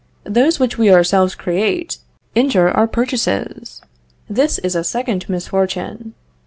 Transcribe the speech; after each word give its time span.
Those 0.23 0.59
which 0.59 0.79
we 0.79 0.91
ourselves 0.91 1.35
create, 1.35 1.99
injure 2.33 2.69
our 2.71 2.87
purchases; 2.87 3.83
this 4.27 4.57
is 4.57 4.75
a 4.75 4.83
second 4.83 5.29
misfortune. 5.29 6.15